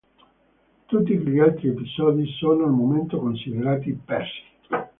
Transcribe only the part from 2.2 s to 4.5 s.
sono al momento considerati persi.